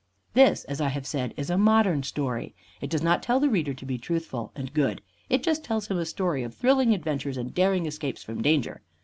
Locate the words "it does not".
2.81-3.21